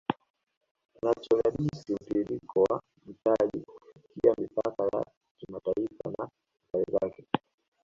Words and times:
Kinachodadisi 0.93 1.93
mtiririko 1.93 2.63
wa 2.63 2.81
mtaji 3.05 3.61
kupitia 3.93 4.33
mipaka 4.37 4.83
ya 4.97 5.05
kimataifa 5.37 6.09
na 6.17 6.23
athari 6.67 6.85
zaKe 6.91 7.25